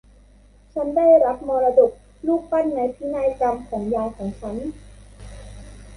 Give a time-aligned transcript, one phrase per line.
[0.73, 1.91] ฉันได้รับมรดก
[2.27, 4.55] รูปปั้นในพินัยกรรมของยายของฉัน